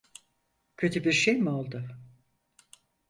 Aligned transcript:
Kötü 0.77 1.03
bir 1.03 1.11
şey 1.11 1.37
mi 1.41 1.49
oldu? 1.49 1.87